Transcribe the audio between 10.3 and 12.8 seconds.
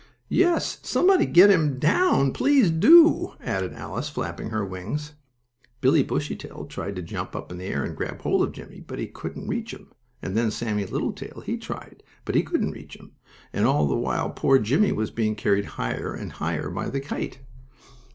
then Sammie Littletail, he tried, but he couldn't